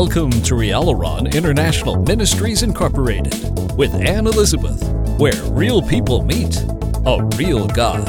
[0.00, 3.34] Welcome to Rialaron International Ministries Incorporated
[3.76, 4.82] with Anne Elizabeth,
[5.18, 6.56] where real people meet
[7.04, 8.08] a real God.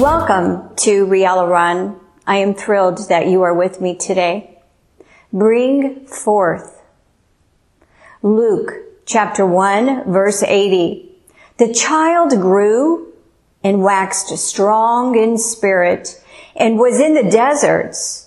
[0.00, 2.00] Welcome to Rialaron.
[2.26, 4.58] I am thrilled that you are with me today.
[5.32, 6.82] Bring forth.
[8.20, 8.72] Luke
[9.06, 11.16] chapter 1 verse 80.
[11.58, 13.12] The child grew
[13.62, 16.20] and waxed strong in spirit
[16.56, 18.25] and was in the deserts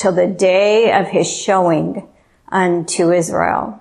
[0.00, 2.08] till the day of his showing
[2.48, 3.78] unto Israel.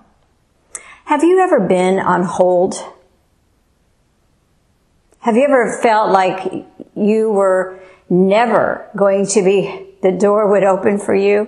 [1.06, 2.76] Have you ever been on hold?
[5.20, 11.00] Have you ever felt like you were never going to be, the door would open
[11.00, 11.48] for you?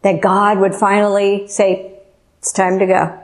[0.00, 2.00] That God would finally say,
[2.38, 3.20] it's time to go.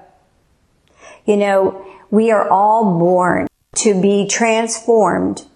[1.24, 5.46] You know, we are all born to be transformed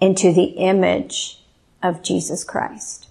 [0.00, 1.42] into the image
[1.82, 3.08] of Jesus Christ.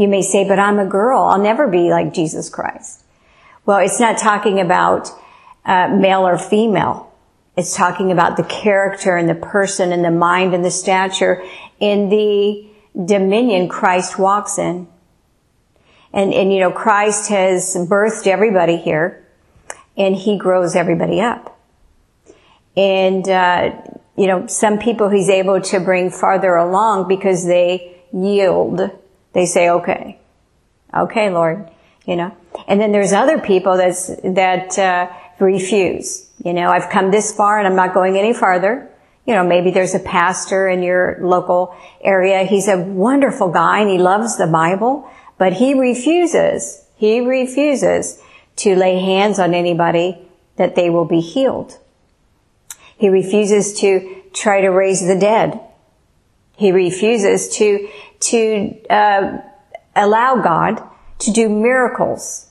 [0.00, 1.24] You may say, but I'm a girl.
[1.24, 3.04] I'll never be like Jesus Christ.
[3.66, 5.10] Well, it's not talking about
[5.66, 7.12] uh, male or female.
[7.54, 11.44] It's talking about the character and the person and the mind and the stature
[11.80, 12.66] in the
[13.04, 14.88] dominion Christ walks in.
[16.14, 19.22] And, and you know, Christ has birthed everybody here
[19.98, 21.60] and he grows everybody up.
[22.74, 23.72] And, uh,
[24.16, 28.92] you know, some people he's able to bring farther along because they yield
[29.32, 30.18] they say, okay,
[30.94, 31.68] okay, Lord,
[32.06, 32.36] you know.
[32.66, 36.28] And then there's other people that's, that, uh, refuse.
[36.44, 38.88] You know, I've come this far and I'm not going any farther.
[39.26, 42.44] You know, maybe there's a pastor in your local area.
[42.44, 45.08] He's a wonderful guy and he loves the Bible,
[45.38, 48.20] but he refuses, he refuses
[48.56, 50.18] to lay hands on anybody
[50.56, 51.78] that they will be healed.
[52.96, 55.60] He refuses to try to raise the dead.
[56.56, 57.88] He refuses to
[58.20, 59.38] to uh,
[59.96, 60.82] allow God
[61.20, 62.50] to do miracles.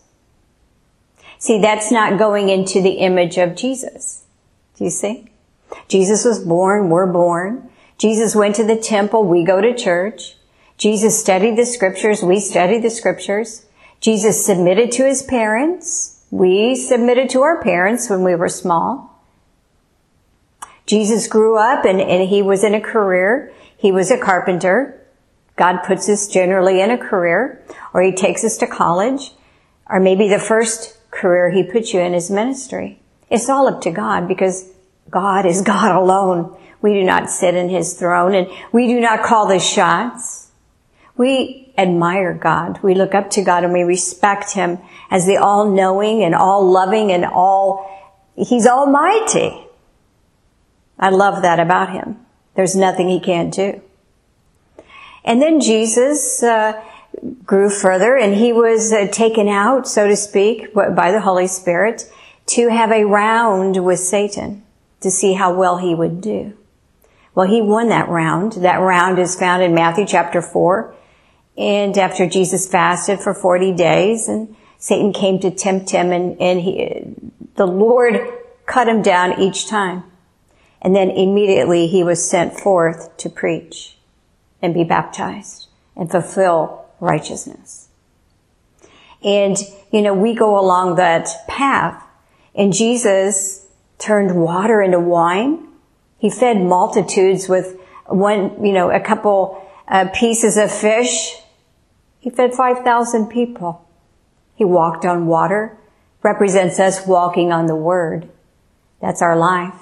[1.38, 4.24] See, that's not going into the image of Jesus.
[4.76, 5.30] Do you see?
[5.88, 7.70] Jesus was born, we're born.
[7.98, 10.36] Jesus went to the temple, we go to church.
[10.78, 13.66] Jesus studied the scriptures, we study the scriptures.
[14.00, 16.24] Jesus submitted to his parents.
[16.32, 19.22] We submitted to our parents when we were small.
[20.86, 23.52] Jesus grew up and, and he was in a career.
[23.78, 24.99] He was a carpenter.
[25.60, 27.62] God puts us generally in a career,
[27.94, 29.34] or He takes us to college,
[29.90, 33.02] or maybe the first career He puts you in is ministry.
[33.30, 34.72] It's all up to God because
[35.10, 36.58] God is God alone.
[36.82, 40.50] We do not sit in His throne and we do not call the shots.
[41.18, 42.82] We admire God.
[42.82, 44.80] We look up to God and we respect Him
[45.12, 47.86] as the all-knowing and all-loving and all,
[48.38, 49.68] He's almighty.
[50.98, 52.26] I love that about Him.
[52.56, 53.82] There's nothing He can't do.
[55.24, 56.82] And then Jesus uh,
[57.46, 62.12] grew further and he was uh, taken out, so to speak, by the Holy Spirit
[62.48, 64.64] to have a round with Satan
[65.02, 66.54] to see how well he would do.
[67.36, 68.54] Well, he won that round.
[68.54, 70.96] That round is found in Matthew chapter 4.
[71.58, 76.60] And after Jesus fasted for 40 days and Satan came to tempt him and, and
[76.60, 77.14] he,
[77.56, 78.20] the Lord
[78.66, 80.04] cut him down each time.
[80.82, 83.99] And then immediately he was sent forth to preach
[84.62, 87.90] and be baptized and fulfill righteousness.
[89.24, 89.58] And,
[89.92, 92.04] you know, we go along that path
[92.56, 95.68] and Jesus turned water into wine.
[96.18, 101.36] He fed multitudes with one, you know, a couple uh, pieces of fish.
[102.20, 103.86] He fed 5,000 people.
[104.56, 105.78] He walked on water,
[106.22, 108.30] represents us walking on the word.
[109.02, 109.76] That's our life.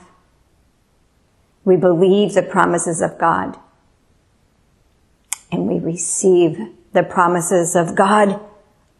[1.63, 3.57] We believe the promises of God
[5.87, 6.59] receive
[6.91, 8.39] the promises of God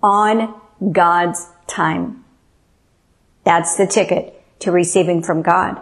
[0.02, 0.60] on
[0.92, 2.24] God's time.
[3.44, 5.82] That's the ticket to receiving from God.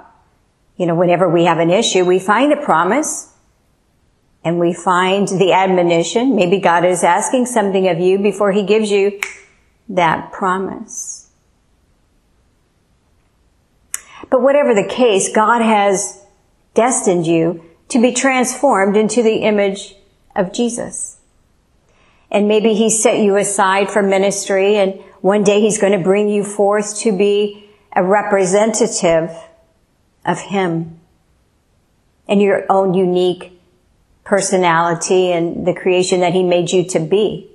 [0.78, 3.34] You know, whenever we have an issue, we find a promise
[4.44, 6.36] and we find the admonition.
[6.36, 9.22] Maybe God is asking something of you before he gives you
[9.90, 11.30] that promise.
[14.32, 16.26] But whatever the case, God has
[16.74, 19.96] destined you to be transformed into the image
[20.36, 21.18] of Jesus.
[22.32, 26.30] And maybe he set you aside for ministry and one day he's going to bring
[26.30, 29.32] you forth to be a representative
[30.26, 31.00] of him
[32.28, 33.60] and your own unique
[34.24, 37.50] personality and the creation that he made you to be.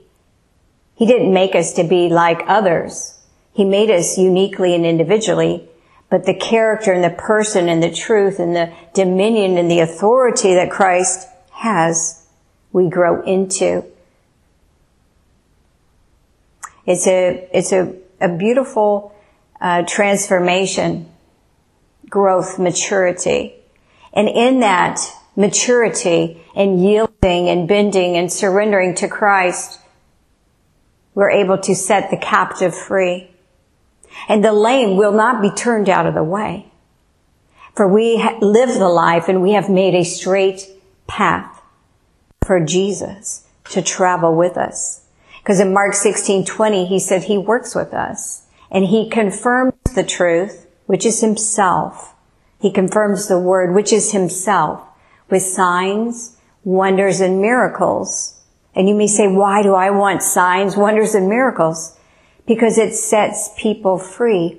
[0.95, 3.19] He didn't make us to be like others.
[3.53, 5.69] He made us uniquely and individually,
[6.09, 10.55] but the character and the person and the truth and the dominion and the authority
[10.55, 12.20] that Christ has
[12.73, 13.85] we grow into.
[16.87, 19.15] It's a, it's a, a beautiful
[19.61, 21.09] uh, transformation,
[22.09, 23.55] growth, maturity.
[24.13, 24.99] And in that
[25.37, 29.81] maturity and yielding and bending and surrendering to Christ,
[31.15, 33.31] we're able to set the captive free.
[34.29, 36.73] And the lame will not be turned out of the way.
[37.75, 40.69] For we live the life and we have made a straight
[41.07, 41.60] path
[42.51, 45.03] for Jesus to travel with us.
[45.39, 48.43] Because in Mark 16, 20, he said he works with us
[48.73, 52.13] and he confirms the truth, which is himself.
[52.61, 54.83] He confirms the word, which is himself
[55.29, 58.41] with signs, wonders, and miracles.
[58.75, 61.97] And you may say, why do I want signs, wonders, and miracles?
[62.49, 64.59] Because it sets people free.